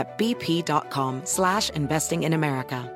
at 0.00 0.18
bp.com 0.18 1.20
slash 1.24 1.70
investing 1.76 2.24
in 2.24 2.32
America. 2.32 2.90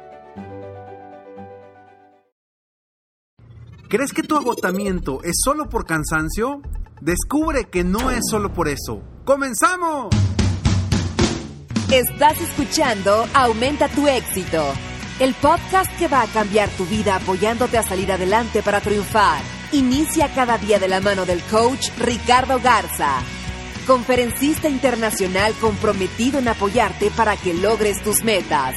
¿Crees 3.89 4.13
que 4.13 4.23
tu 4.25 4.37
agotamiento 4.37 5.23
es 5.23 5.37
solo 5.45 5.69
por 5.69 5.87
cansancio? 5.87 6.63
Descubre 7.01 7.66
que 7.66 7.85
no 7.85 8.11
es 8.11 8.23
solo 8.29 8.52
por 8.52 8.66
eso. 8.66 9.02
¡Comenzamos! 9.24 10.09
Estás 11.93 12.41
escuchando 12.41 13.24
Aumenta 13.35 13.89
tu 13.89 14.09
éxito, 14.09 14.65
el 15.21 15.33
podcast 15.35 15.96
que 15.96 16.09
va 16.09 16.23
a 16.23 16.27
cambiar 16.27 16.68
tu 16.71 16.87
vida 16.87 17.15
apoyándote 17.15 17.79
a 17.79 17.85
salir 17.85 18.11
adelante 18.11 18.63
para 18.63 18.80
triunfar. 18.80 19.41
Inicia 19.71 20.33
cada 20.35 20.59
día 20.59 20.80
de 20.80 20.89
la 20.89 21.01
mano 21.01 21.24
del 21.24 21.41
coach 21.43 21.91
Ricardo 21.99 22.59
Garza, 22.59 23.21
conferencista 23.85 24.68
internacional 24.68 25.52
comprometido 25.60 26.38
en 26.38 26.49
apoyarte 26.49 27.10
para 27.10 27.37
que 27.37 27.54
logres 27.54 28.02
tus 28.02 28.24
metas. 28.24 28.77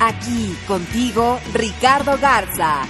Aquí 0.00 0.54
contigo, 0.66 1.38
Ricardo 1.54 2.18
Garza. 2.20 2.82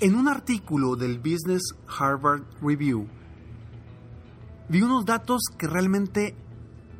En 0.00 0.14
un 0.16 0.28
artículo 0.28 0.96
del 0.96 1.18
Business 1.18 1.62
Harvard 1.86 2.42
Review, 2.60 3.06
vi 4.68 4.82
unos 4.82 5.04
datos 5.04 5.42
que 5.56 5.66
realmente 5.66 6.34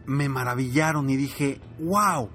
me 0.07 0.29
maravillaron 0.29 1.11
y 1.11 1.17
dije, 1.17 1.61
wow, 1.81 2.29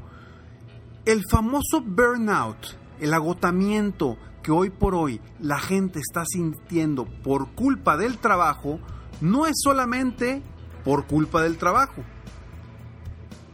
el 1.05 1.23
famoso 1.29 1.81
burnout, 1.81 2.57
el 2.99 3.13
agotamiento 3.13 4.17
que 4.43 4.51
hoy 4.51 4.69
por 4.69 4.95
hoy 4.95 5.21
la 5.39 5.59
gente 5.59 5.99
está 5.99 6.23
sintiendo 6.25 7.05
por 7.23 7.53
culpa 7.53 7.95
del 7.95 8.17
trabajo, 8.17 8.79
no 9.21 9.45
es 9.45 9.55
solamente 9.61 10.41
por 10.83 11.07
culpa 11.07 11.41
del 11.41 11.57
trabajo. 11.57 12.03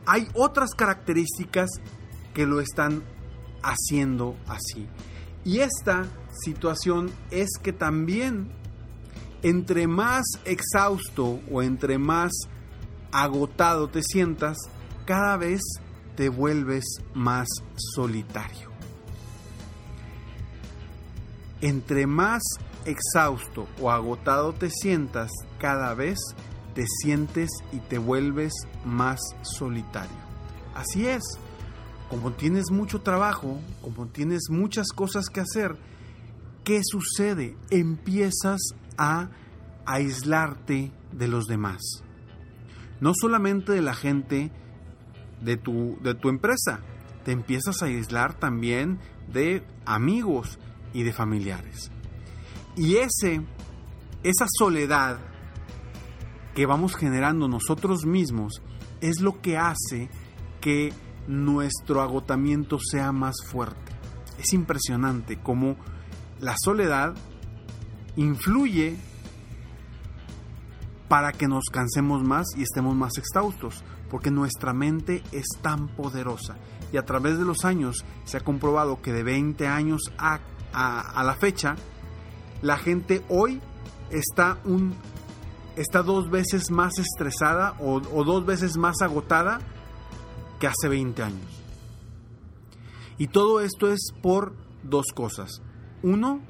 Hay 0.06 0.28
otras 0.34 0.72
características 0.76 1.70
que 2.34 2.46
lo 2.46 2.60
están 2.60 3.04
haciendo 3.62 4.36
así. 4.48 4.88
Y 5.46 5.60
esta 5.60 6.06
situación 6.44 7.12
es 7.32 7.50
que 7.62 7.74
también 7.74 8.52
entre 9.44 9.88
más 9.88 10.24
exhausto 10.46 11.42
o 11.52 11.62
entre 11.62 11.98
más 11.98 12.32
agotado 13.12 13.90
te 13.90 14.02
sientas, 14.02 14.58
cada 15.06 15.38
vez 15.38 15.62
te 16.16 16.30
vuelves 16.30 16.86
más 17.14 17.48
solitario. 17.76 18.73
Entre 21.64 22.08
más 22.08 22.44
exhausto 22.84 23.70
o 23.80 23.90
agotado 23.90 24.52
te 24.52 24.70
sientas, 24.70 25.32
cada 25.60 25.94
vez 25.94 26.20
te 26.76 26.84
sientes 26.86 27.50
y 27.72 27.80
te 27.80 28.00
vuelves 28.00 28.52
más 28.84 29.22
solitario. 29.44 30.18
Así 30.76 31.08
es, 31.08 31.24
como 32.10 32.34
tienes 32.34 32.66
mucho 32.70 33.00
trabajo, 33.00 33.62
como 33.82 34.08
tienes 34.08 34.50
muchas 34.50 34.88
cosas 34.90 35.28
que 35.30 35.40
hacer, 35.40 35.78
¿qué 36.66 36.82
sucede? 36.84 37.56
Empiezas 37.70 38.60
a 38.98 39.30
aislarte 39.86 40.92
de 41.14 41.28
los 41.30 41.46
demás. 41.46 41.82
No 43.00 43.14
solamente 43.16 43.72
de 43.72 43.82
la 43.82 43.96
gente 43.96 44.52
de 45.42 45.56
tu, 45.56 45.98
de 46.02 46.14
tu 46.14 46.28
empresa, 46.28 46.82
te 47.24 47.32
empiezas 47.32 47.82
a 47.82 47.86
aislar 47.86 48.34
también 48.34 49.00
de 49.32 49.66
amigos 49.86 50.60
y 50.94 51.04
de 51.04 51.14
familiares. 51.14 51.92
Y 52.76 52.98
ese, 52.98 53.42
esa 54.24 54.46
soledad 54.58 55.20
que 56.56 56.66
vamos 56.66 56.96
generando 56.96 57.48
nosotros 57.48 58.06
mismos 58.06 58.62
es 59.02 59.20
lo 59.20 59.42
que 59.42 59.58
hace 59.58 60.10
que 60.62 60.94
nuestro 61.28 62.02
agotamiento 62.02 62.80
sea 62.80 63.12
más 63.12 63.36
fuerte. 63.46 63.92
Es 64.40 64.54
impresionante 64.54 65.40
cómo 65.42 65.76
la 66.40 66.56
soledad 66.58 67.16
influye 68.16 68.98
para 71.08 71.32
que 71.32 71.48
nos 71.48 71.66
cansemos 71.72 72.24
más 72.24 72.48
y 72.58 72.64
estemos 72.64 72.96
más 72.96 73.18
exhaustos, 73.18 73.84
porque 74.10 74.32
nuestra 74.32 74.74
mente 74.74 75.24
es 75.32 75.46
tan 75.62 75.88
poderosa 75.88 76.58
y 76.92 76.98
a 76.98 77.06
través 77.06 77.38
de 77.38 77.46
los 77.46 77.66
años 77.66 78.06
se 78.24 78.38
ha 78.38 78.42
comprobado 78.42 79.02
que 79.02 79.12
de 79.12 79.24
20 79.24 79.68
años 79.68 80.02
a, 80.18 80.40
a, 80.74 81.24
la 81.24 81.36
fecha, 81.36 81.76
la 82.62 82.78
gente 82.78 83.24
hoy 83.30 83.62
está, 84.10 84.58
un, 84.66 84.96
está 85.76 86.02
dos 86.02 86.30
veces 86.30 86.72
más 86.72 86.98
estresada 86.98 87.76
o, 87.80 88.00
dos 88.00 88.46
veces 88.46 88.78
más 88.78 89.02
agotada 89.02 89.60
que 90.60 90.68
hace 90.68 90.88
20 90.90 91.24
años. 91.24 91.62
Y 93.18 93.28
todo 93.28 93.62
esto 93.62 93.92
es 93.92 94.12
por 94.22 94.54
dos 94.84 95.06
cosas. 95.14 95.62
Uno, 96.02 96.42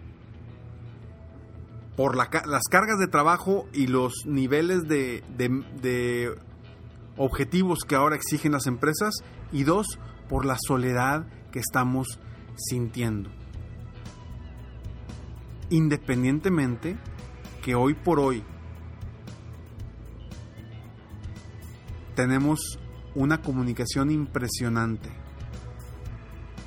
por 1.95 2.16
las 2.16 2.63
cargas 2.69 3.00
de 3.00 3.07
trabajo 3.07 3.67
y 3.73 3.88
los 3.88 4.25
niveles 4.25 4.81
de, 4.88 6.35
objetivos 7.17 7.79
que 7.88 7.95
ahora 7.95 8.16
exigen 8.16 8.53
las 8.53 8.66
empresas. 8.66 9.13
Y 9.51 9.63
dos, 9.63 10.00
por 10.29 10.45
la 10.45 10.57
soledad 10.59 11.28
que 11.51 11.59
estamos 11.59 12.19
sintiendo. 12.56 13.29
Independientemente 15.73 16.97
que 17.63 17.73
hoy 17.73 17.95
por 17.95 18.19
hoy 18.19 18.44
tenemos 22.16 22.78
una 23.16 23.41
comunicación 23.41 24.12
impresionante. 24.12 25.09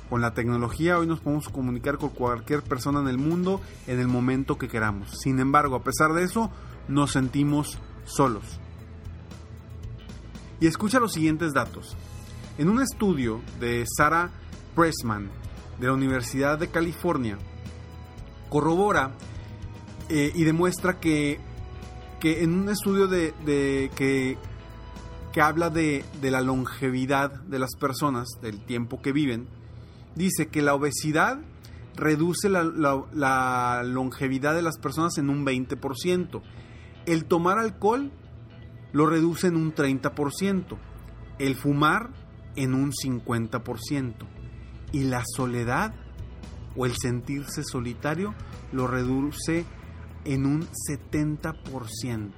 Con 0.09 0.19
la 0.19 0.33
tecnología 0.33 0.99
hoy 0.99 1.07
nos 1.07 1.21
podemos 1.21 1.47
comunicar 1.47 1.97
con 1.97 2.09
cualquier 2.09 2.61
persona 2.63 2.99
en 2.99 3.07
el 3.07 3.17
mundo 3.17 3.61
en 3.87 4.01
el 4.01 4.09
momento 4.09 4.57
que 4.57 4.67
queramos. 4.67 5.21
Sin 5.21 5.39
embargo, 5.39 5.77
a 5.77 5.83
pesar 5.83 6.11
de 6.11 6.25
eso, 6.25 6.51
nos 6.89 7.13
sentimos 7.13 7.77
solos. 8.03 8.59
Y 10.59 10.67
escucha 10.67 10.99
los 10.99 11.13
siguientes 11.13 11.53
datos. 11.53 11.95
En 12.57 12.67
un 12.67 12.81
estudio 12.81 13.39
de 13.61 13.85
Sarah 13.87 14.31
Pressman 14.75 15.29
de 15.79 15.87
la 15.87 15.93
Universidad 15.93 16.59
de 16.59 16.67
California, 16.67 17.37
corrobora 18.49 19.11
eh, 20.09 20.31
y 20.33 20.43
demuestra 20.43 20.99
que, 20.99 21.39
que 22.19 22.43
en 22.43 22.53
un 22.53 22.69
estudio 22.69 23.07
de, 23.07 23.33
de 23.45 23.91
que 23.95 24.37
que 25.37 25.41
habla 25.43 25.69
de, 25.69 26.03
la 26.23 26.41
longevidad 26.41 27.31
de 27.31 27.59
las 27.59 27.75
personas, 27.75 28.27
del 28.41 28.59
tiempo 28.59 29.03
que 29.03 29.11
viven, 29.11 29.47
dice 30.15 30.47
que 30.47 30.63
la 30.63 30.73
obesidad 30.73 31.37
reduce 31.95 32.49
la, 32.49 32.63
la, 32.63 33.83
longevidad 33.83 34.55
de 34.55 34.63
las 34.63 34.79
personas 34.79 35.19
en 35.19 35.29
un 35.29 35.45
20%. 35.45 36.41
El 37.05 37.25
tomar 37.25 37.59
alcohol 37.59 38.11
lo 38.93 39.05
reduce 39.05 39.45
en 39.45 39.57
un 39.57 39.75
30%. 39.75 40.75
El 41.37 41.55
fumar 41.55 42.09
en 42.55 42.73
un 42.73 42.91
50%. 42.91 44.15
Y 44.91 45.03
la 45.03 45.23
soledad 45.23 45.93
o 46.77 46.85
el 46.85 46.93
sentirse 46.95 47.63
solitario 47.63 48.33
lo 48.71 48.87
reduce 48.87 49.65
en 50.25 50.45
un 50.45 50.67
70%. 50.89 52.31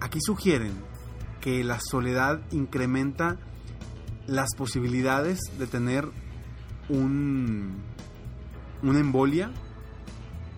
Aquí 0.00 0.18
sugieren 0.20 0.72
que 1.40 1.62
la 1.64 1.78
soledad 1.80 2.40
incrementa 2.50 3.38
las 4.26 4.54
posibilidades 4.56 5.38
de 5.58 5.66
tener 5.66 6.08
un, 6.88 7.82
una 8.82 8.98
embolia 8.98 9.50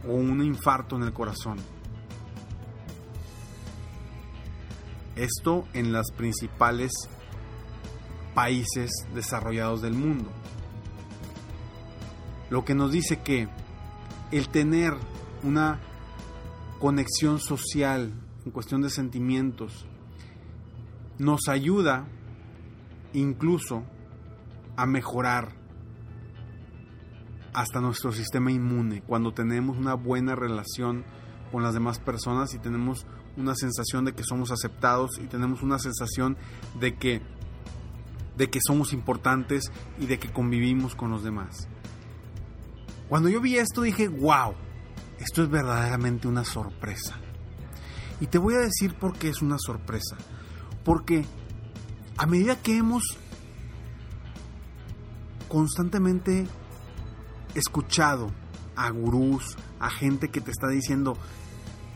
o 0.07 0.15
un 0.15 0.43
infarto 0.43 0.97
en 0.97 1.03
el 1.03 1.13
corazón. 1.13 1.59
Esto 5.17 5.67
en 5.75 5.93
los 5.93 6.11
principales 6.17 6.93
países 8.35 8.91
desarrollados 9.15 9.83
del 9.83 9.95
mundo. 9.95 10.31
Lo 12.51 12.65
que 12.65 12.75
nos 12.75 12.91
dice 12.91 13.21
que 13.21 13.49
el 14.33 14.49
tener 14.49 14.95
una 15.43 15.81
conexión 16.79 17.39
social 17.39 18.13
en 18.45 18.51
cuestión 18.51 18.81
de 18.81 18.91
sentimientos 18.91 19.87
nos 21.19 21.49
ayuda 21.49 22.07
incluso 23.13 23.85
a 24.77 24.87
mejorar 24.87 25.53
hasta 27.53 27.81
nuestro 27.81 28.13
sistema 28.13 28.51
inmune 28.53 29.03
cuando 29.03 29.33
tenemos 29.33 29.77
una 29.77 29.95
buena 29.95 30.35
relación 30.35 31.05
con 31.51 31.63
las 31.63 31.75
demás 31.75 31.99
personas 31.99 32.55
y 32.55 32.59
tenemos 32.59 33.07
una 33.37 33.55
sensación 33.55 34.05
de 34.05 34.15
que 34.15 34.23
somos 34.23 34.51
aceptados 34.51 35.19
y 35.23 35.27
tenemos 35.27 35.63
una 35.63 35.79
sensación 35.79 36.37
de 36.79 36.97
que 36.97 37.23
de 38.41 38.49
que 38.49 38.59
somos 38.67 38.95
importantes 38.95 39.71
y 39.99 40.07
de 40.07 40.19
que 40.19 40.33
convivimos 40.33 40.95
con 40.95 41.11
los 41.11 41.23
demás. 41.23 41.69
Cuando 43.07 43.29
yo 43.29 43.39
vi 43.43 43.59
esto 43.59 43.83
dije, 43.83 44.09
wow, 44.09 44.55
esto 45.19 45.43
es 45.43 45.51
verdaderamente 45.51 46.27
una 46.27 46.43
sorpresa. 46.43 47.19
Y 48.19 48.29
te 48.29 48.39
voy 48.39 48.55
a 48.55 48.61
decir 48.61 48.95
por 48.95 49.13
qué 49.19 49.29
es 49.29 49.43
una 49.43 49.59
sorpresa. 49.59 50.17
Porque 50.85 51.27
a 52.17 52.25
medida 52.25 52.57
que 52.57 52.79
hemos 52.79 53.03
constantemente 55.47 56.47
escuchado 57.55 58.31
a 58.75 58.89
gurús, 58.89 59.59
a 59.81 59.91
gente 59.91 60.31
que 60.31 60.41
te 60.41 60.51
está 60.51 60.69
diciendo, 60.69 61.15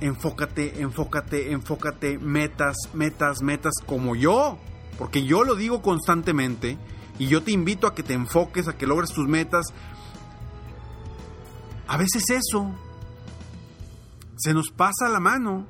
enfócate, 0.01 0.83
enfócate, 0.83 1.53
enfócate, 1.53 2.19
metas, 2.19 2.77
metas, 2.93 3.41
metas, 3.41 3.73
como 3.87 4.15
yo, 4.15 4.59
porque 4.99 5.25
yo 5.25 5.45
lo 5.45 5.55
digo 5.55 5.83
constantemente 5.83 6.79
y 7.19 7.27
yo 7.27 7.43
te 7.43 7.53
invito 7.53 7.87
a 7.87 7.95
que 7.95 8.03
te 8.03 8.15
enfoques, 8.15 8.69
a 8.69 8.77
que 8.77 8.87
logres 8.87 9.13
tus 9.13 9.29
metas. 9.29 9.67
A 11.87 11.97
veces 11.97 12.25
eso 12.31 12.75
se 14.37 14.55
nos 14.55 14.71
pasa 14.71 15.09
la 15.09 15.21
mano 15.21 15.67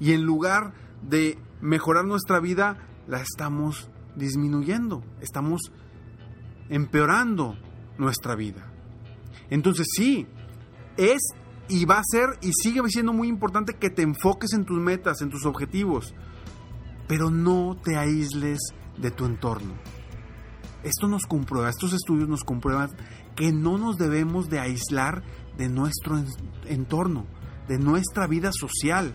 y 0.00 0.12
en 0.12 0.22
lugar 0.24 0.72
de 1.02 1.38
mejorar 1.60 2.04
nuestra 2.04 2.40
vida, 2.40 2.78
la 3.06 3.20
estamos 3.20 3.88
disminuyendo, 4.16 5.02
estamos 5.20 5.60
empeorando 6.68 7.56
nuestra 7.98 8.34
vida. 8.34 8.70
Entonces 9.50 9.86
sí, 9.94 10.26
es 10.96 11.20
y 11.68 11.84
va 11.86 11.98
a 11.98 12.04
ser 12.04 12.38
y 12.42 12.52
sigue 12.52 12.82
siendo 12.88 13.12
muy 13.12 13.28
importante 13.28 13.74
que 13.74 13.90
te 13.90 14.02
enfoques 14.02 14.52
en 14.52 14.64
tus 14.64 14.78
metas, 14.78 15.22
en 15.22 15.30
tus 15.30 15.46
objetivos, 15.46 16.14
pero 17.06 17.30
no 17.30 17.76
te 17.82 17.96
aísles 17.96 18.58
de 18.96 19.10
tu 19.10 19.24
entorno. 19.24 19.74
Esto 20.82 21.08
nos 21.08 21.24
comprueba, 21.24 21.70
estos 21.70 21.92
estudios 21.92 22.28
nos 22.28 22.44
comprueban 22.44 22.90
que 23.36 23.52
no 23.52 23.78
nos 23.78 23.96
debemos 23.96 24.48
de 24.48 24.60
aislar 24.60 25.22
de 25.56 25.68
nuestro 25.68 26.22
entorno, 26.66 27.26
de 27.68 27.78
nuestra 27.78 28.26
vida 28.26 28.50
social. 28.52 29.14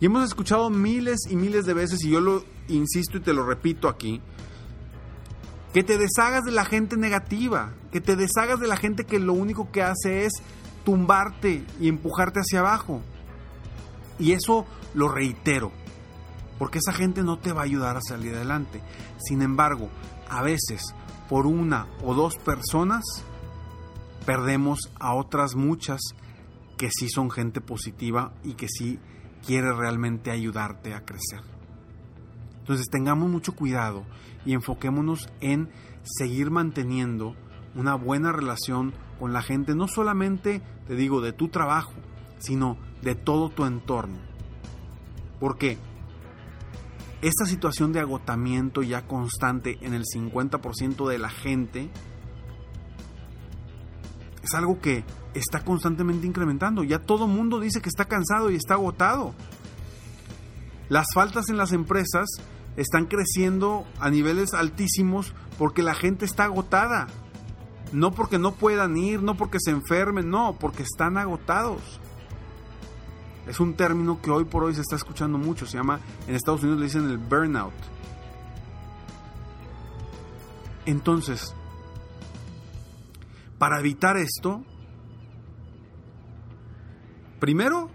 Y 0.00 0.06
hemos 0.06 0.24
escuchado 0.24 0.70
miles 0.70 1.18
y 1.28 1.36
miles 1.36 1.66
de 1.66 1.74
veces, 1.74 2.04
y 2.04 2.10
yo 2.10 2.20
lo 2.20 2.44
insisto 2.68 3.18
y 3.18 3.20
te 3.20 3.32
lo 3.32 3.44
repito 3.44 3.88
aquí, 3.88 4.20
que 5.72 5.82
te 5.82 5.98
deshagas 5.98 6.44
de 6.44 6.52
la 6.52 6.64
gente 6.64 6.96
negativa, 6.96 7.74
que 7.90 8.00
te 8.00 8.16
deshagas 8.16 8.60
de 8.60 8.68
la 8.68 8.76
gente 8.76 9.04
que 9.04 9.18
lo 9.18 9.32
único 9.32 9.70
que 9.72 9.82
hace 9.82 10.24
es 10.24 10.32
tumbarte 10.84 11.64
y 11.80 11.88
empujarte 11.88 12.40
hacia 12.40 12.60
abajo. 12.60 13.02
Y 14.18 14.32
eso 14.32 14.64
lo 14.94 15.08
reitero, 15.08 15.72
porque 16.58 16.78
esa 16.78 16.92
gente 16.92 17.22
no 17.22 17.38
te 17.38 17.52
va 17.52 17.62
a 17.62 17.64
ayudar 17.64 17.96
a 17.96 18.02
salir 18.02 18.34
adelante. 18.34 18.82
Sin 19.18 19.42
embargo, 19.42 19.88
a 20.28 20.42
veces, 20.42 20.94
por 21.28 21.46
una 21.46 21.86
o 22.02 22.14
dos 22.14 22.36
personas, 22.36 23.04
perdemos 24.26 24.90
a 24.98 25.14
otras 25.14 25.54
muchas 25.54 26.00
que 26.76 26.90
sí 26.90 27.08
son 27.08 27.30
gente 27.30 27.60
positiva 27.60 28.32
y 28.44 28.54
que 28.54 28.68
sí 28.68 28.98
quiere 29.46 29.72
realmente 29.72 30.30
ayudarte 30.30 30.94
a 30.94 31.04
crecer. 31.04 31.40
Entonces 32.60 32.86
tengamos 32.90 33.30
mucho 33.30 33.54
cuidado 33.54 34.04
y 34.44 34.52
enfoquémonos 34.52 35.28
en 35.40 35.70
seguir 36.02 36.50
manteniendo 36.50 37.34
una 37.74 37.94
buena 37.94 38.32
relación 38.32 38.92
con 39.18 39.32
la 39.32 39.42
gente, 39.42 39.74
no 39.74 39.88
solamente, 39.88 40.62
te 40.86 40.94
digo, 40.94 41.20
de 41.20 41.32
tu 41.32 41.48
trabajo, 41.48 41.92
sino 42.38 42.76
de 43.02 43.14
todo 43.14 43.48
tu 43.48 43.64
entorno. 43.64 44.18
Porque 45.40 45.78
esta 47.20 47.46
situación 47.46 47.92
de 47.92 48.00
agotamiento 48.00 48.82
ya 48.82 49.06
constante 49.06 49.78
en 49.80 49.94
el 49.94 50.04
50% 50.04 51.08
de 51.08 51.18
la 51.18 51.30
gente 51.30 51.90
es 54.42 54.54
algo 54.54 54.80
que 54.80 55.04
está 55.34 55.64
constantemente 55.64 56.26
incrementando. 56.26 56.84
Ya 56.84 57.00
todo 57.00 57.26
mundo 57.26 57.60
dice 57.60 57.80
que 57.80 57.88
está 57.88 58.04
cansado 58.06 58.50
y 58.50 58.54
está 58.54 58.74
agotado. 58.74 59.34
Las 60.88 61.06
faltas 61.14 61.48
en 61.48 61.56
las 61.56 61.72
empresas 61.72 62.26
están 62.76 63.06
creciendo 63.06 63.84
a 63.98 64.10
niveles 64.10 64.54
altísimos 64.54 65.34
porque 65.58 65.82
la 65.82 65.94
gente 65.94 66.24
está 66.24 66.44
agotada. 66.44 67.08
No 67.92 68.12
porque 68.12 68.38
no 68.38 68.52
puedan 68.52 68.96
ir, 68.96 69.22
no 69.22 69.36
porque 69.36 69.58
se 69.60 69.70
enfermen, 69.70 70.30
no, 70.30 70.56
porque 70.58 70.82
están 70.82 71.16
agotados. 71.18 72.00
Es 73.48 73.60
un 73.60 73.74
término 73.74 74.20
que 74.20 74.30
hoy 74.30 74.44
por 74.44 74.62
hoy 74.62 74.74
se 74.74 74.82
está 74.82 74.96
escuchando 74.96 75.38
mucho, 75.38 75.66
se 75.66 75.78
llama, 75.78 76.00
en 76.26 76.34
Estados 76.34 76.62
Unidos 76.62 76.80
le 76.80 76.86
dicen 76.86 77.08
el 77.08 77.18
burnout. 77.18 77.72
Entonces, 80.84 81.54
para 83.58 83.80
evitar 83.80 84.16
esto, 84.16 84.62
primero 87.40 87.90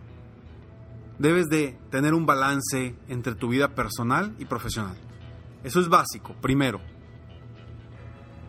debes 1.19 1.47
de 1.49 1.77
tener 1.89 2.13
un 2.13 2.25
balance 2.25 2.95
entre 3.07 3.35
tu 3.35 3.49
vida 3.49 3.75
personal 3.75 4.35
y 4.39 4.45
profesional. 4.45 4.97
Eso 5.63 5.79
es 5.79 5.87
básico, 5.87 6.35
primero. 6.41 6.81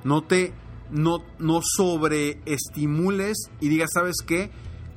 No 0.05 0.23
te 0.25 0.53
no, 0.91 1.25
no 1.39 1.61
sobreestimules 1.63 3.51
y 3.61 3.69
digas, 3.69 3.91
¿sabes 3.93 4.17
qué? 4.27 4.51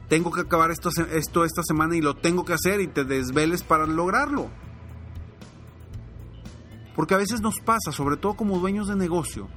Tengo 0.10 0.32
que 0.32 0.42
acabar 0.42 0.72
esto, 0.72 0.90
esta 1.44 1.64
semana 1.64 1.96
y 1.96 2.02
lo 2.02 2.16
tengo 2.16 2.46
que 2.46 2.54
hacer 2.54 2.80
y 2.80 2.88
te 2.88 3.04
desveles 3.04 3.64
para 3.64 3.86
lograrlo. 3.86 4.50
Porque 6.96 7.14
a 7.14 7.18
veces 7.18 7.42
nos 7.42 7.60
pasa, 7.60 7.92
sobre 7.92 8.18
todo 8.18 8.36
como 8.36 8.58
dueños 8.60 8.88
de 8.88 8.96
negocio, 8.96 9.50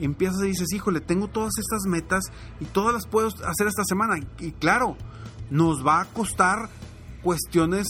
empiezas 0.00 0.42
y 0.42 0.48
dices, 0.48 0.72
híjole, 0.72 1.00
tengo 1.00 1.28
todas 1.28 1.52
estas 1.58 1.82
metas 1.86 2.24
y 2.60 2.64
todas 2.64 2.94
las 2.94 3.06
puedo 3.06 3.28
hacer 3.28 3.66
esta 3.66 3.84
semana. 3.84 4.18
Y, 4.38 4.52
claro, 4.52 4.96
nos 5.50 5.86
va 5.86 6.00
a 6.00 6.04
costar 6.06 6.68
cuestiones 7.22 7.86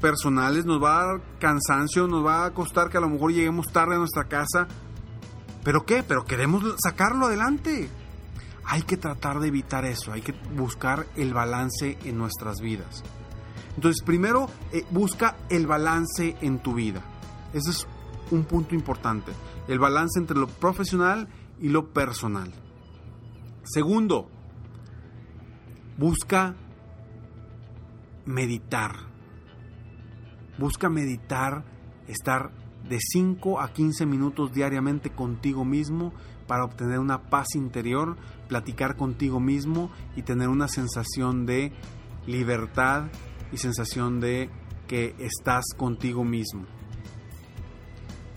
personales, 0.00 0.66
nos 0.66 0.82
va 0.82 1.00
a 1.00 1.06
dar 1.06 1.22
cansancio, 1.38 2.08
nos 2.08 2.26
va 2.26 2.44
a 2.44 2.50
costar 2.52 2.90
que 2.90 2.98
a 2.98 3.00
lo 3.00 3.08
mejor 3.08 3.32
lleguemos 3.32 3.72
tarde 3.72 3.94
a 3.94 3.98
nuestra 3.98 4.24
casa. 4.24 4.66
¿Pero 5.62 5.86
qué? 5.86 6.02
Pero 6.02 6.24
queremos 6.24 6.64
sacarlo 6.82 7.26
adelante. 7.26 7.88
Hay 8.64 8.82
que 8.82 8.96
tratar 8.96 9.40
de 9.40 9.48
evitar 9.48 9.84
eso, 9.84 10.12
hay 10.12 10.22
que 10.22 10.32
buscar 10.56 11.06
el 11.16 11.34
balance 11.34 11.98
en 12.04 12.16
nuestras 12.16 12.60
vidas. 12.60 13.02
Entonces, 13.76 14.02
primero, 14.04 14.48
eh, 14.72 14.84
busca 14.90 15.36
el 15.48 15.66
balance 15.66 16.36
en 16.40 16.58
tu 16.60 16.74
vida. 16.74 17.02
Ese 17.52 17.70
es 17.70 17.86
un 18.30 18.44
punto 18.44 18.74
importante. 18.74 19.32
El 19.68 19.78
balance 19.78 20.18
entre 20.18 20.38
lo 20.38 20.46
profesional 20.46 21.28
y 21.60 21.68
lo 21.68 21.92
personal. 21.92 22.52
Segundo, 23.64 24.28
busca 25.96 26.54
meditar. 28.26 28.96
Busca 30.58 30.88
meditar, 30.88 31.64
estar 32.06 32.50
de 32.88 32.98
5 33.00 33.60
a 33.60 33.72
15 33.72 34.06
minutos 34.06 34.52
diariamente 34.52 35.10
contigo 35.10 35.64
mismo 35.64 36.12
para 36.46 36.64
obtener 36.64 36.98
una 36.98 37.22
paz 37.30 37.54
interior, 37.54 38.16
platicar 38.48 38.96
contigo 38.96 39.40
mismo 39.40 39.90
y 40.16 40.22
tener 40.22 40.48
una 40.48 40.68
sensación 40.68 41.46
de 41.46 41.72
libertad 42.26 43.04
y 43.52 43.56
sensación 43.56 44.20
de 44.20 44.50
que 44.88 45.14
estás 45.18 45.64
contigo 45.76 46.24
mismo. 46.24 46.64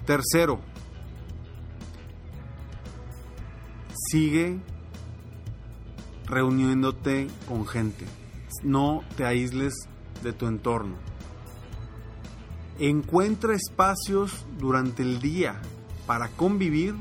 Tercero, 0.05 0.59
sigue 4.09 4.59
reuniéndote 6.25 7.27
con 7.47 7.65
gente. 7.65 8.05
No 8.63 9.03
te 9.15 9.25
aísles 9.25 9.73
de 10.23 10.33
tu 10.33 10.47
entorno. 10.47 10.95
Encuentra 12.79 13.55
espacios 13.55 14.45
durante 14.59 15.01
el 15.01 15.19
día 15.21 15.61
para 16.05 16.29
convivir, 16.29 16.95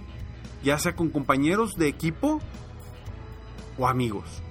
ya 0.64 0.78
sea 0.78 0.96
con 0.96 1.10
compañeros 1.10 1.74
de 1.76 1.86
equipo 1.88 2.40
o 3.78 3.86
amigos. 3.86 4.42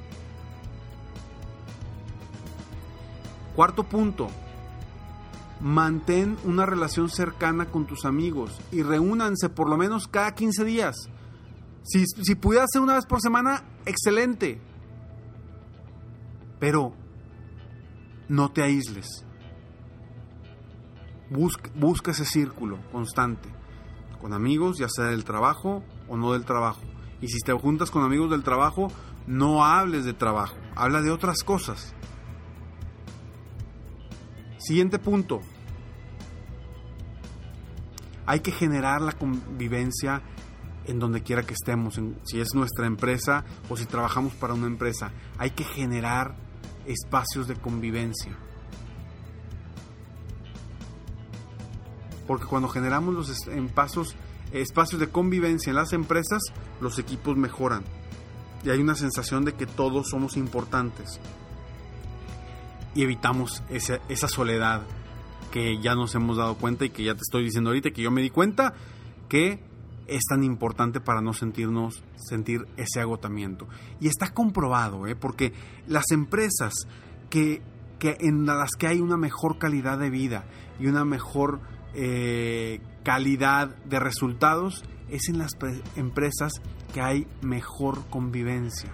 Cuarto 3.56 3.84
punto, 3.84 4.30
mantén 5.60 6.38
una 6.44 6.66
relación 6.66 7.10
cercana 7.10 7.66
con 7.66 7.86
tus 7.86 8.06
amigos 8.06 8.60
y 8.72 8.84
reúnanse 8.84 9.50
por 9.50 9.70
lo 9.70 9.78
menos 9.78 10.08
cada 10.08 10.34
15 10.34 10.64
días. 10.64 10.96
Si, 11.84 12.06
si 12.06 12.36
pudiera 12.36 12.66
ser 12.68 12.82
una 12.82 12.96
vez 12.96 13.06
por 13.06 13.22
semana, 13.22 13.64
excelente. 13.86 14.60
Pero 16.60 16.94
no 18.30 18.52
te 18.52 18.64
aísles. 18.64 19.26
Busca 21.30 22.12
ese 22.12 22.26
círculo 22.26 22.80
constante. 22.92 23.50
Con 24.24 24.32
amigos, 24.32 24.78
ya 24.78 24.88
sea 24.88 25.08
del 25.08 25.26
trabajo 25.26 25.84
o 26.08 26.16
no 26.16 26.32
del 26.32 26.46
trabajo. 26.46 26.80
Y 27.20 27.28
si 27.28 27.42
te 27.42 27.52
juntas 27.52 27.92
con 27.92 28.06
amigos 28.06 28.32
del 28.32 28.42
trabajo, 28.42 28.88
no 29.28 29.66
hables 29.66 30.06
de 30.06 30.14
trabajo. 30.14 30.56
Habla 30.78 31.02
de 31.02 31.12
otras 31.12 31.44
cosas. 31.44 31.94
Siguiente 34.60 34.98
punto. 34.98 35.42
Hay 38.26 38.40
que 38.40 38.54
generar 38.54 39.02
la 39.02 39.12
convivencia 39.12 40.22
en 40.86 41.00
donde 41.00 41.22
quiera 41.22 41.44
que 41.44 41.54
estemos, 41.54 42.00
si 42.24 42.40
es 42.40 42.48
nuestra 42.56 42.88
empresa 42.88 43.44
o 43.68 43.76
si 43.76 43.86
trabajamos 43.86 44.36
para 44.36 44.54
una 44.54 44.68
empresa. 44.68 45.12
Hay 45.38 45.50
que 45.50 45.66
generar 45.66 46.38
espacios 46.86 47.50
de 47.50 47.56
convivencia. 47.56 48.38
Porque 52.28 52.46
cuando 52.46 52.70
generamos 52.70 53.14
los 53.14 53.30
espacios, 53.30 54.16
espacios 54.52 55.00
de 55.00 55.10
convivencia 55.10 55.70
en 55.72 55.76
las 55.76 55.94
empresas, 55.94 56.42
los 56.82 57.00
equipos 57.00 57.38
mejoran. 57.38 57.84
Y 58.64 58.70
hay 58.70 58.80
una 58.80 58.96
sensación 58.96 59.44
de 59.46 59.54
que 59.54 59.66
todos 59.66 60.10
somos 60.10 60.38
importantes 60.38 61.20
y 62.96 63.04
evitamos 63.04 63.64
esa, 63.70 64.00
esa 64.10 64.28
soledad 64.28 64.84
que 65.52 65.80
ya 65.82 65.96
nos 65.96 66.16
hemos 66.16 66.38
dado 66.38 66.56
cuenta 66.56 66.86
y 66.86 66.90
que 66.90 67.04
ya 67.04 67.14
te 67.14 67.22
estoy 67.22 67.44
diciendo 67.44 67.70
ahorita 67.70 67.92
que 67.92 68.02
yo 68.02 68.12
me 68.12 68.22
di 68.22 68.30
cuenta 68.30 68.74
que 69.30 69.60
es 70.08 70.24
tan 70.28 70.44
importante 70.44 71.00
para 71.00 71.22
no 71.22 71.34
sentirnos 71.34 72.04
sentir 72.16 72.68
ese 72.78 73.00
agotamiento 73.00 73.68
y 74.00 74.08
está 74.08 74.34
comprobado 74.34 75.08
¿eh? 75.08 75.16
porque 75.16 75.54
las 75.88 76.12
empresas 76.12 76.74
que, 77.30 77.62
que, 78.00 78.18
en 78.20 78.46
las 78.46 78.72
que 78.72 78.88
hay 78.88 79.00
una 79.00 79.18
mejor 79.18 79.58
calidad 79.58 79.98
de 79.98 80.10
vida 80.10 80.46
y 80.80 80.88
una 80.88 81.06
mejor 81.06 81.62
eh, 81.94 82.82
calidad 83.04 83.76
de 83.86 84.00
resultados 84.00 84.84
es 85.10 85.30
en 85.30 85.38
las 85.38 85.52
empresas 85.96 86.54
que 86.94 87.02
hay 87.02 87.28
mejor 87.42 88.06
convivencia 88.10 88.92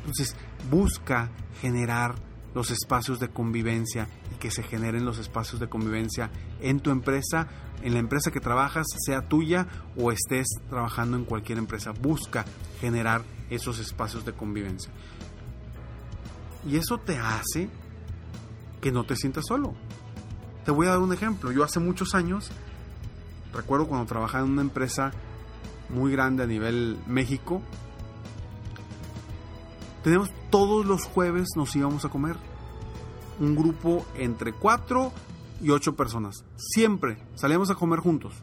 entonces 0.00 0.34
busca 0.70 1.30
generar 1.60 2.14
los 2.54 2.70
espacios 2.70 3.20
de 3.20 3.28
convivencia 3.28 4.08
y 4.34 4.38
que 4.38 4.50
se 4.50 4.62
generen 4.62 5.04
los 5.04 5.18
espacios 5.18 5.60
de 5.60 5.68
convivencia 5.68 6.30
en 6.60 6.80
tu 6.80 6.90
empresa, 6.90 7.48
en 7.82 7.92
la 7.94 8.00
empresa 8.00 8.30
que 8.30 8.40
trabajas, 8.40 8.86
sea 9.06 9.28
tuya 9.28 9.68
o 9.96 10.10
estés 10.10 10.48
trabajando 10.68 11.16
en 11.16 11.24
cualquier 11.24 11.58
empresa. 11.58 11.92
Busca 11.92 12.44
generar 12.80 13.22
esos 13.50 13.78
espacios 13.78 14.24
de 14.24 14.32
convivencia. 14.32 14.90
Y 16.66 16.76
eso 16.76 16.98
te 16.98 17.18
hace 17.18 17.68
que 18.80 18.90
no 18.90 19.04
te 19.04 19.16
sientas 19.16 19.44
solo. 19.46 19.74
Te 20.70 20.74
voy 20.74 20.86
a 20.86 20.90
dar 20.90 21.00
un 21.00 21.12
ejemplo. 21.12 21.50
Yo 21.50 21.64
hace 21.64 21.80
muchos 21.80 22.14
años, 22.14 22.48
recuerdo 23.52 23.88
cuando 23.88 24.06
trabajaba 24.06 24.44
en 24.44 24.52
una 24.52 24.62
empresa 24.62 25.10
muy 25.88 26.12
grande 26.12 26.44
a 26.44 26.46
nivel 26.46 26.96
México, 27.08 27.60
tenemos 30.04 30.30
todos 30.48 30.86
los 30.86 31.06
jueves 31.06 31.48
nos 31.56 31.74
íbamos 31.74 32.04
a 32.04 32.08
comer. 32.08 32.36
Un 33.40 33.56
grupo 33.56 34.06
entre 34.14 34.52
4 34.52 35.12
y 35.60 35.70
8 35.70 35.96
personas. 35.96 36.44
Siempre 36.54 37.18
salíamos 37.34 37.70
a 37.70 37.74
comer 37.74 37.98
juntos. 37.98 38.34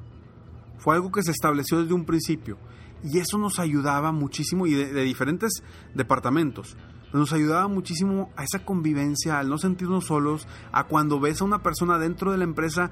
Fue 0.80 0.96
algo 0.96 1.14
que 1.14 1.24
se 1.24 1.32
estableció 1.32 1.82
desde 1.82 1.94
un 1.94 2.04
principio. 2.04 2.58
Y 3.06 3.20
eso 3.20 3.38
nos 3.38 3.58
ayudaba 3.58 4.12
muchísimo, 4.12 4.68
y 4.68 4.74
de, 4.74 4.92
de 4.92 5.04
diferentes 5.04 5.64
departamentos. 5.96 6.76
Nos 7.14 7.34
ayudaba 7.34 7.68
muchísimo 7.68 8.32
a 8.36 8.44
esa 8.44 8.66
convivencia, 8.66 9.40
al 9.40 9.50
no 9.50 9.58
sentirnos 9.58 10.06
solos, 10.06 10.48
a 10.72 10.86
cuando 10.86 11.20
ves 11.20 11.42
a 11.42 11.46
una 11.46 11.64
persona 11.64 11.98
dentro 11.98 12.32
de 12.32 12.38
la 12.38 12.44
empresa 12.44 12.92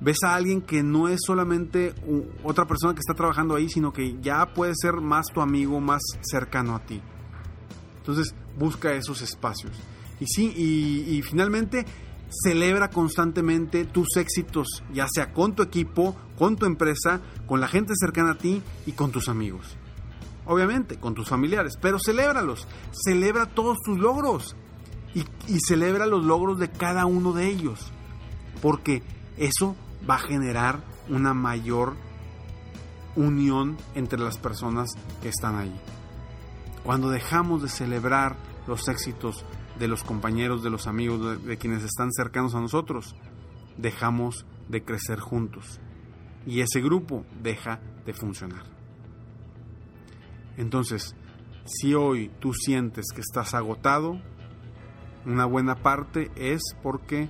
ves 0.00 0.18
a 0.24 0.34
alguien 0.34 0.60
que 0.62 0.82
no 0.82 1.08
es 1.08 1.20
solamente 1.24 1.94
otra 2.42 2.66
persona 2.66 2.94
que 2.94 3.00
está 3.00 3.14
trabajando 3.14 3.54
ahí, 3.54 3.68
sino 3.68 3.92
que 3.92 4.16
ya 4.20 4.46
puede 4.52 4.72
ser 4.74 5.00
más 5.00 5.26
tu 5.32 5.40
amigo, 5.40 5.80
más 5.80 6.02
cercano 6.22 6.74
a 6.74 6.80
ti. 6.80 7.00
Entonces, 7.98 8.34
busca 8.58 8.92
esos 8.92 9.22
espacios. 9.22 9.72
Y 10.20 10.26
sí, 10.26 10.52
y, 10.56 11.22
finalmente 11.22 11.84
celebra 12.42 12.90
constantemente 12.90 13.84
tus 13.84 14.16
éxitos, 14.16 14.82
ya 14.92 15.06
sea 15.08 15.32
con 15.32 15.54
tu 15.54 15.62
equipo, 15.62 16.16
con 16.36 16.56
tu 16.56 16.66
empresa, 16.66 17.20
con 17.46 17.60
la 17.60 17.68
gente 17.68 17.92
cercana 17.96 18.32
a 18.32 18.38
ti 18.38 18.62
y 18.84 18.92
con 18.92 19.12
tus 19.12 19.28
amigos. 19.28 19.76
Obviamente, 20.46 20.96
con 20.98 21.14
tus 21.14 21.28
familiares, 21.28 21.76
pero 21.80 21.98
celébralos. 21.98 22.66
Celebra 22.92 23.46
todos 23.46 23.78
tus 23.84 23.98
logros 23.98 24.56
y, 25.14 25.24
celebra 25.60 26.06
los 26.06 26.24
logros 26.24 26.58
de 26.58 26.70
cada 26.70 27.06
uno 27.06 27.32
de 27.32 27.48
ellos. 27.48 27.92
Porque 28.62 29.02
eso 29.36 29.76
va 30.08 30.16
a 30.16 30.20
generar 30.20 30.84
una 31.08 31.34
mayor 31.34 31.94
unión 33.16 33.76
entre 33.94 34.18
las 34.18 34.38
personas 34.38 34.90
que 35.22 35.28
están 35.28 35.56
ahí. 35.56 35.74
Cuando 36.84 37.10
dejamos 37.10 37.62
de 37.62 37.68
celebrar 37.68 38.36
los 38.66 38.88
éxitos 38.88 39.44
de 39.78 39.88
los 39.88 40.04
compañeros, 40.04 40.62
de 40.62 40.70
los 40.70 40.86
amigos, 40.86 41.44
de, 41.44 41.56
quienes 41.56 41.82
están 41.82 42.12
cercanos 42.12 42.54
a 42.54 42.60
nosotros, 42.60 43.16
dejamos 43.76 44.46
de 44.68 44.84
crecer 44.84 45.18
juntos 45.18 45.80
y 46.46 46.60
ese 46.60 46.80
grupo 46.80 47.24
deja 47.42 47.80
de 48.04 48.12
funcionar. 48.14 48.75
Entonces, 50.56 51.14
si 51.66 51.94
hoy 51.94 52.30
tú 52.38 52.54
sientes 52.54 53.06
que 53.14 53.20
estás 53.20 53.54
agotado, 53.54 54.20
una 55.24 55.44
buena 55.44 55.74
parte 55.76 56.30
es 56.36 56.60
porque 56.82 57.28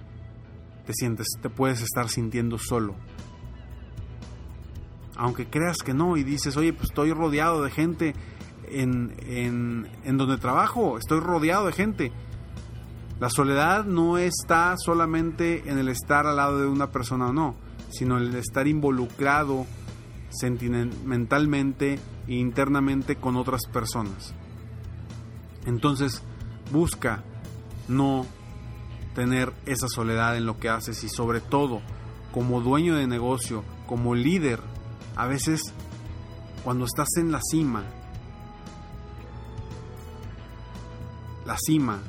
te 0.85 0.93
sientes, 0.93 1.27
te 1.41 1.51
puedes 1.51 1.81
estar 1.81 2.09
sintiendo 2.09 2.59
solo. 2.59 2.95
Aunque 5.17 5.47
creas 5.47 5.79
que 5.79 5.95
no 5.95 6.17
y 6.17 6.23
dices, 6.23 6.57
oye, 6.57 6.73
pues 6.73 6.91
estoy 6.91 7.13
rodeado 7.13 7.63
de 7.63 7.71
gente 7.71 8.15
en, 8.69 9.15
en, 10.05 10.17
donde 10.19 10.37
trabajo, 10.37 10.99
estoy 10.99 11.21
rodeado 11.21 11.67
de 11.67 11.73
gente. 11.73 12.13
La 13.19 13.31
soledad 13.31 13.87
no 13.87 14.19
está 14.19 14.75
solamente 14.77 15.69
en 15.71 15.79
el 15.79 15.89
estar 15.89 16.27
al 16.27 16.37
lado 16.37 16.61
de 16.61 16.67
una 16.67 16.93
persona 16.93 17.29
o 17.29 17.33
no, 17.33 17.57
sino 17.89 18.19
en 18.19 18.25
el 18.25 18.35
estar 18.35 18.69
involucrado 18.69 19.67
sentimentalmente 20.29 21.99
internamente 22.29 23.17
con 23.17 23.37
otras 23.37 23.63
personas. 23.67 24.35
Entonces, 25.65 26.23
busca 26.73 27.23
no 27.89 28.27
tener 29.15 29.53
esa 29.65 29.89
soledad 29.89 30.37
en 30.37 30.47
lo 30.47 30.59
que 30.59 30.69
haces 30.69 31.03
y 31.05 31.09
sobre 31.09 31.41
todo, 31.41 31.81
como 32.33 32.61
dueño 32.61 32.97
de 32.97 33.07
negocio, 33.07 33.65
como 33.87 34.15
líder, 34.15 34.61
a 35.17 35.27
veces 35.27 35.63
cuando 36.65 36.85
estás 36.85 37.09
en 37.17 37.33
la 37.33 37.41
cima, 37.41 37.85
la 41.47 41.57
cima 41.57 42.01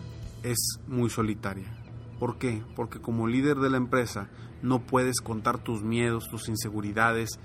es 0.43 0.79
muy 0.87 1.09
solitaria. 1.09 1.71
¿Por 2.19 2.37
qué? 2.37 2.63
Porque 2.75 2.99
como 2.99 3.27
líder 3.27 3.57
de 3.57 3.69
la 3.69 3.77
empresa 3.77 4.29
no 4.61 4.81
puedes 4.81 5.21
contar 5.21 5.59
tus 5.59 5.83
miedos, 5.83 6.27
tus 6.29 6.49
inseguridades, 6.49 7.39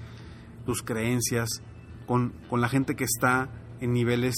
tus 0.64 0.82
creencias 0.82 1.62
con, 2.06 2.32
la 2.50 2.68
gente 2.68 2.94
que 2.94 3.04
está 3.04 3.49
en 3.80 3.92
niveles 3.92 4.35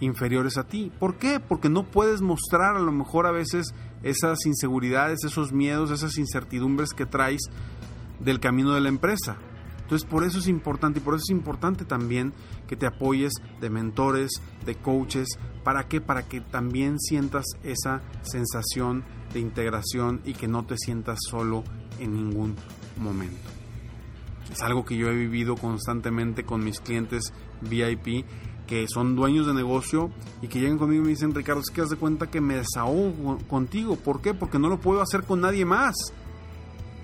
inferiores 0.00 0.58
a 0.58 0.64
ti. 0.64 0.92
¿Por 0.98 1.16
qué? 1.16 1.40
Porque 1.40 1.68
no 1.68 1.84
puedes 1.84 2.20
mostrar 2.20 2.76
a 2.76 2.80
lo 2.80 2.92
mejor 2.92 3.26
a 3.26 3.32
veces 3.32 3.74
esas 4.02 4.44
inseguridades, 4.46 5.24
esos 5.24 5.52
miedos, 5.52 5.90
esas 5.90 6.18
incertidumbres 6.18 6.92
que 6.92 7.06
traes 7.06 7.42
del 8.20 8.40
camino 8.40 8.72
de 8.72 8.80
la 8.80 8.88
empresa. 8.88 9.36
Entonces 9.82 10.08
por 10.08 10.24
eso 10.24 10.40
es 10.40 10.48
importante 10.48 10.98
y 10.98 11.02
por 11.02 11.14
eso 11.14 11.22
es 11.28 11.30
importante 11.30 11.84
también 11.84 12.32
que 12.66 12.76
te 12.76 12.86
apoyes 12.86 13.32
de 13.60 13.70
mentores, 13.70 14.32
de 14.64 14.74
coaches. 14.74 15.28
¿Para 15.62 15.86
qué? 15.86 16.00
Para 16.00 16.26
que 16.26 16.40
también 16.40 16.98
sientas 16.98 17.44
esa 17.62 18.02
sensación 18.22 19.04
de 19.32 19.40
integración 19.40 20.20
y 20.24 20.34
que 20.34 20.48
no 20.48 20.64
te 20.64 20.76
sientas 20.76 21.18
solo 21.30 21.62
en 22.00 22.14
ningún 22.14 22.56
momento. 22.96 23.55
Es 24.50 24.62
algo 24.62 24.84
que 24.84 24.96
yo 24.96 25.08
he 25.08 25.14
vivido 25.14 25.56
constantemente 25.56 26.44
con 26.44 26.64
mis 26.64 26.80
clientes 26.80 27.32
VIP 27.62 28.24
que 28.66 28.86
son 28.88 29.14
dueños 29.14 29.46
de 29.46 29.54
negocio 29.54 30.10
y 30.42 30.48
que 30.48 30.60
llegan 30.60 30.78
conmigo 30.78 31.02
y 31.02 31.04
me 31.04 31.10
dicen, 31.10 31.34
Ricardo, 31.34 31.60
es 31.60 31.70
que 31.70 31.80
das 31.80 31.90
de 31.90 31.96
cuenta 31.96 32.28
que 32.28 32.40
me 32.40 32.56
desahogo 32.56 33.38
contigo. 33.48 33.96
¿Por 33.96 34.20
qué? 34.20 34.34
Porque 34.34 34.58
no 34.58 34.68
lo 34.68 34.78
puedo 34.78 35.00
hacer 35.00 35.22
con 35.22 35.40
nadie 35.40 35.64
más. 35.64 35.94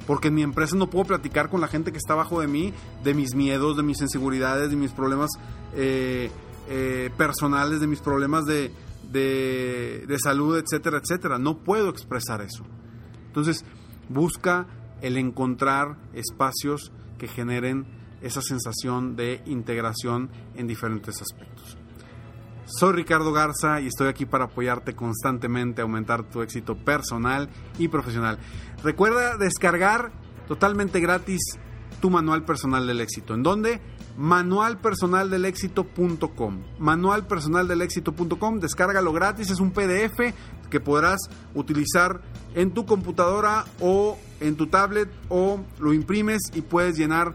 Porque 0.06 0.28
en 0.28 0.34
mi 0.34 0.42
empresa 0.42 0.76
no 0.76 0.90
puedo 0.90 1.04
platicar 1.04 1.48
con 1.48 1.60
la 1.60 1.68
gente 1.68 1.92
que 1.92 1.98
está 1.98 2.14
abajo 2.14 2.40
de 2.40 2.48
mí 2.48 2.74
de 3.04 3.14
mis 3.14 3.34
miedos, 3.34 3.76
de 3.76 3.84
mis 3.84 4.00
inseguridades, 4.00 4.70
de 4.70 4.76
mis 4.76 4.90
problemas 4.90 5.30
eh, 5.74 6.30
eh, 6.68 7.10
personales, 7.16 7.80
de 7.80 7.86
mis 7.86 8.00
problemas 8.00 8.44
de, 8.44 8.72
de 9.12 10.18
salud, 10.18 10.58
etcétera, 10.58 10.98
etcétera. 10.98 11.38
No 11.38 11.58
puedo 11.58 11.88
expresar 11.88 12.42
eso. 12.42 12.64
Entonces, 13.28 13.64
busca 14.08 14.66
el 15.00 15.16
encontrar 15.16 15.96
espacios 16.12 16.92
que 17.22 17.28
generen 17.28 17.86
esa 18.20 18.42
sensación 18.42 19.14
de 19.14 19.40
integración 19.46 20.28
en 20.56 20.66
diferentes 20.66 21.22
aspectos. 21.22 21.78
Soy 22.66 22.94
Ricardo 22.94 23.32
Garza 23.32 23.80
y 23.80 23.86
estoy 23.86 24.08
aquí 24.08 24.26
para 24.26 24.46
apoyarte 24.46 24.96
constantemente 24.96 25.80
a 25.80 25.84
aumentar 25.84 26.28
tu 26.28 26.42
éxito 26.42 26.74
personal 26.74 27.48
y 27.78 27.86
profesional. 27.86 28.40
Recuerda 28.82 29.36
descargar 29.36 30.10
totalmente 30.48 30.98
gratis 30.98 31.38
tu 32.00 32.10
manual 32.10 32.44
personal 32.44 32.88
del 32.88 33.00
éxito. 33.00 33.34
¿En 33.34 33.44
dónde? 33.44 33.80
manualpersonaldelexito.com. 34.16 36.62
Manualpersonaldelexito.com, 36.80 38.58
descárgalo 38.58 39.12
gratis, 39.12 39.50
es 39.50 39.60
un 39.60 39.70
PDF 39.70 40.34
que 40.68 40.80
podrás 40.80 41.20
utilizar 41.54 42.20
en 42.56 42.72
tu 42.72 42.84
computadora 42.84 43.64
o 43.80 44.18
en 44.42 44.56
tu 44.56 44.66
tablet 44.66 45.08
o 45.28 45.60
lo 45.78 45.92
imprimes 45.92 46.42
y 46.54 46.62
puedes 46.62 46.96
llenar 46.96 47.34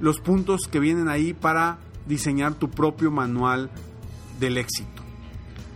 los 0.00 0.20
puntos 0.20 0.62
que 0.70 0.80
vienen 0.80 1.08
ahí 1.08 1.34
para 1.34 1.78
diseñar 2.06 2.54
tu 2.54 2.70
propio 2.70 3.10
manual 3.10 3.70
del 4.38 4.58
éxito. 4.58 5.02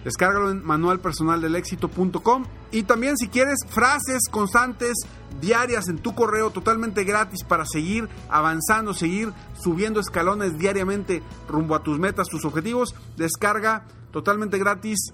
Descárgalo 0.05 0.51
en 0.51 0.65
manualpersonaldelexito.com 0.65 2.45
y 2.73 2.83
también 2.83 3.17
si 3.17 3.29
quieres 3.29 3.61
frases 3.69 4.23
constantes, 4.31 4.95
diarias 5.41 5.89
en 5.89 5.99
tu 5.99 6.15
correo 6.15 6.51
totalmente 6.51 7.05
gratis 7.05 7.45
para 7.45 7.65
seguir 7.67 8.09
avanzando, 8.29 8.95
seguir 8.95 9.33
subiendo 9.55 10.01
escalones 10.01 10.59
diariamente 10.59 11.23
rumbo 11.49 11.77
a 11.77 11.83
tus 11.83 11.99
metas, 11.99 12.29
tus 12.29 12.45
objetivos, 12.45 12.95
descarga 13.17 13.85
totalmente 14.11 14.59
gratis 14.59 15.13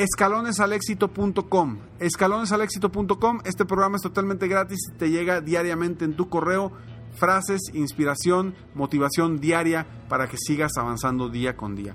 escalonesalexito.com. 0.00 1.78
Escalonesalexito.com, 1.98 3.40
este 3.44 3.66
programa 3.66 3.96
es 3.96 4.02
totalmente 4.02 4.48
gratis, 4.48 4.78
te 4.98 5.10
llega 5.10 5.42
diariamente 5.42 6.06
en 6.06 6.16
tu 6.16 6.30
correo 6.30 6.72
frases, 7.12 7.60
inspiración, 7.74 8.54
motivación 8.74 9.40
diaria 9.40 9.86
para 10.08 10.26
que 10.26 10.38
sigas 10.38 10.72
avanzando 10.78 11.28
día 11.28 11.54
con 11.54 11.76
día. 11.76 11.94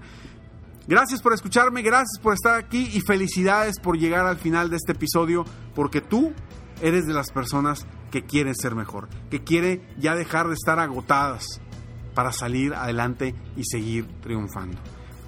Gracias 0.87 1.23
por 1.23 1.33
escucharme, 1.33 1.81
gracias 1.81 2.19
por 2.21 2.35
estar 2.35 2.59
aquí 2.59 2.91
y 2.93 3.01
felicidades 3.01 3.79
por 3.79 3.97
llegar 3.97 4.27
al 4.27 4.37
final 4.37 4.69
de 4.69 4.75
este 4.75 4.91
episodio 4.91 5.43
porque 5.73 5.99
tú 5.99 6.31
eres 6.83 7.07
de 7.07 7.13
las 7.13 7.31
personas 7.31 7.87
que 8.11 8.23
quieren 8.23 8.53
ser 8.53 8.75
mejor, 8.75 9.09
que 9.31 9.43
quiere 9.43 9.81
ya 9.97 10.13
dejar 10.13 10.47
de 10.47 10.53
estar 10.53 10.77
agotadas 10.79 11.59
para 12.13 12.31
salir 12.31 12.75
adelante 12.75 13.33
y 13.57 13.63
seguir 13.63 14.05
triunfando. 14.21 14.77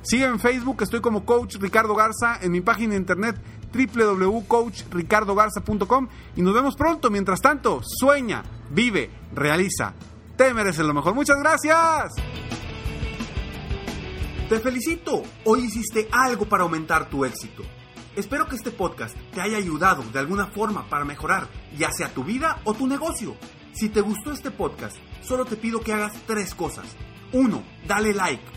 Sígueme 0.08 0.34
en 0.36 0.40
Facebook, 0.40 0.82
estoy 0.84 1.02
como 1.02 1.26
Coach 1.26 1.58
Ricardo 1.60 1.94
Garza, 1.94 2.40
en 2.42 2.54
mi 2.54 2.62
página 2.62 2.92
de 2.92 3.00
internet 3.00 3.36
www.coachricardogarza.com 3.74 6.08
y 6.38 6.42
nos 6.42 6.54
vemos 6.54 6.78
pronto. 6.78 7.10
Mientras 7.10 7.42
tanto, 7.42 7.82
sueña, 7.84 8.42
vive, 8.70 9.12
realiza. 9.34 9.94
Te 10.38 10.54
mereces 10.54 10.86
lo 10.86 10.94
mejor. 10.94 11.14
Muchas 11.14 11.36
gracias. 11.40 12.14
Te 14.48 14.62
felicito. 14.62 15.24
Hoy 15.44 15.66
hiciste 15.66 16.08
algo 16.10 16.46
para 16.46 16.64
aumentar 16.64 17.10
tu 17.10 17.26
éxito. 17.26 17.64
Espero 18.16 18.48
que 18.48 18.56
este 18.56 18.72
podcast 18.72 19.14
te 19.34 19.42
haya 19.42 19.58
ayudado 19.58 20.04
de 20.04 20.20
alguna 20.20 20.48
forma 20.48 20.88
para 20.88 21.04
mejorar 21.04 21.50
ya 21.78 21.92
sea 21.92 22.14
tu 22.14 22.24
vida 22.24 22.62
o 22.64 22.74
tu 22.74 22.88
negocio. 22.88 23.36
Si 23.74 23.90
te 23.90 24.00
gustó 24.00 24.32
este 24.32 24.52
podcast, 24.52 24.96
solo 25.22 25.44
te 25.44 25.58
pido 25.58 25.82
que 25.82 25.92
hagas 25.92 26.14
tres 26.26 26.56
cosas. 26.56 26.86
1. 27.34 27.62
Dale 27.86 28.14
like. 28.14 28.57